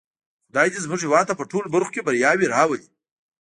خدای 0.47 0.67
دې 0.73 0.79
زموږ 0.85 0.99
هېواد 1.03 1.25
ته 1.29 1.33
په 1.39 1.43
ټولو 1.51 1.67
برخو 1.75 1.93
کې 1.93 2.05
بریاوې 2.07 2.51
راولی. 2.53 2.85